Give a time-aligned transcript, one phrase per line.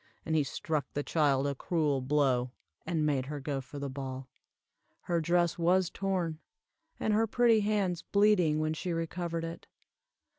[0.25, 2.49] And he struck the child a cruel blow,
[2.87, 4.27] and made her go for the ball.
[5.01, 6.39] Her dress was torn,
[6.99, 9.67] and her pretty hands bleeding when she recovered it.